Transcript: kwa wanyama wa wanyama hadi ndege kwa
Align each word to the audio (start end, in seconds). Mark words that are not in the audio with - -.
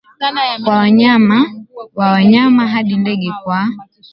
kwa 0.63 0.75
wanyama 0.77 1.51
wa 1.95 2.11
wanyama 2.11 2.67
hadi 2.67 2.97
ndege 2.97 3.31
kwa 3.43 3.67